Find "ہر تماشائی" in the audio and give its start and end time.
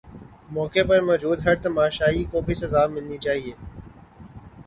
1.45-2.23